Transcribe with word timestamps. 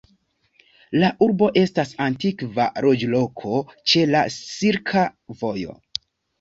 La 1.03 1.09
urbo 1.25 1.49
estas 1.63 1.91
antikva 2.07 2.67
loĝloko 2.87 3.61
ĉe 3.93 4.09
la 4.17 4.25
Silka 4.41 5.07
Vojo. 5.45 5.81